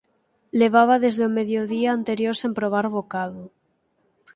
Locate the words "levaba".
0.59-0.95